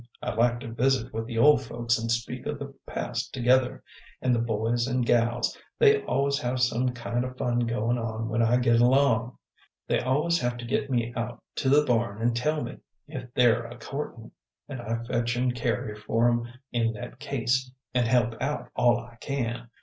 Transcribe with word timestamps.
"I 0.19 0.33
like 0.33 0.61
to 0.61 0.71
visit 0.73 1.13
with 1.13 1.27
the 1.27 1.37
old 1.37 1.61
folks 1.61 2.01
an' 2.01 2.09
speak 2.09 2.47
o' 2.47 2.55
the 2.55 2.73
past 2.87 3.31
together; 3.35 3.83
an' 4.19 4.33
the 4.33 4.39
boys 4.39 4.87
an' 4.87 5.01
gals, 5.01 5.55
they 5.77 6.01
always 6.05 6.39
have 6.39 6.59
some 6.59 6.89
kind 6.89 7.23
o' 7.23 7.29
fun 7.35 7.59
goin' 7.67 7.99
on 7.99 8.27
when 8.27 8.41
I 8.41 8.57
git 8.57 8.81
along. 8.81 9.37
They 9.85 9.99
always 9.99 10.39
have 10.39 10.57
to 10.57 10.65
git 10.65 10.89
me 10.89 11.13
out 11.15 11.43
to 11.57 11.69
the 11.69 11.85
barn 11.85 12.19
an' 12.19 12.33
tell 12.33 12.63
me, 12.63 12.77
if 13.07 13.31
they're 13.35 13.65
a 13.67 13.77
courtin', 13.77 14.31
and 14.67 14.81
I 14.81 15.03
fetch 15.03 15.37
an' 15.37 15.51
carry 15.51 15.95
for 15.95 16.27
'em 16.27 16.47
in 16.71 16.93
that 16.93 17.19
case, 17.19 17.71
an' 17.93 18.05
help 18.07 18.41
out 18.41 18.71
all 18.75 18.97
I 18.99 19.17
can. 19.17 19.69